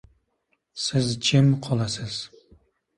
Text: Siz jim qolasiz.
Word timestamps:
Siz 0.85 1.07
jim 1.27 1.47
qolasiz. 1.69 2.15